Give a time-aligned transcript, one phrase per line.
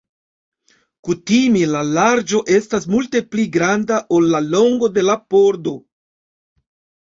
[1.07, 5.79] Kutime la larĝo estas multe pli granda ol la longo de la pordo.